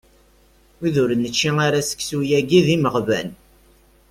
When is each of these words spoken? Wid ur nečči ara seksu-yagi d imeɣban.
Wid 0.79 0.95
ur 1.03 1.11
nečči 1.15 1.49
ara 1.67 1.81
seksu-yagi 1.89 2.59
d 2.65 2.67
imeɣban. 2.75 3.29